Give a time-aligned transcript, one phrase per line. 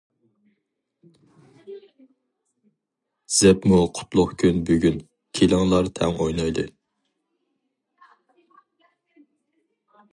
[3.39, 4.97] زەپمۇ قۇتلۇق كۈن بۈگۈن،
[5.39, 6.67] كېلىڭلار تەڭ ئوينايلى.